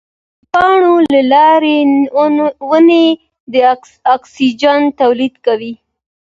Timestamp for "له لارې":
1.13-1.77